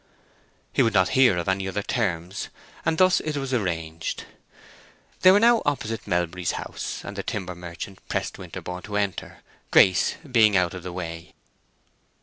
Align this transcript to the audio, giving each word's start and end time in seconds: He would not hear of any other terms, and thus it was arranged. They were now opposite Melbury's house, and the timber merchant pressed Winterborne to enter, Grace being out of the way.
He 0.73 0.81
would 0.81 0.95
not 0.95 1.09
hear 1.09 1.37
of 1.37 1.47
any 1.47 1.67
other 1.67 1.83
terms, 1.83 2.49
and 2.85 2.97
thus 2.97 3.19
it 3.19 3.37
was 3.37 3.53
arranged. 3.53 4.25
They 5.19 5.29
were 5.29 5.39
now 5.39 5.61
opposite 5.63 6.07
Melbury's 6.07 6.53
house, 6.53 7.05
and 7.05 7.15
the 7.15 7.21
timber 7.21 7.53
merchant 7.53 7.99
pressed 8.09 8.39
Winterborne 8.39 8.81
to 8.85 8.97
enter, 8.97 9.43
Grace 9.69 10.15
being 10.25 10.57
out 10.57 10.73
of 10.73 10.81
the 10.81 10.91
way. 10.91 11.35